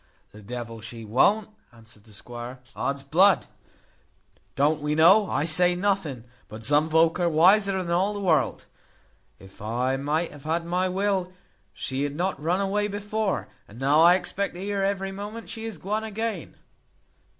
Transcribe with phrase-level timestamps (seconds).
[0.31, 2.59] "The devil she won't!" answered the squire.
[2.75, 3.45] "Odsbud!
[4.55, 8.65] Don't we know I say nothing, but some volk are wiser than all the world.
[9.37, 11.31] If I might have had my will,
[11.71, 15.65] she had not run away before: and now I expect to hear every moment she
[15.65, 16.55] is guone again.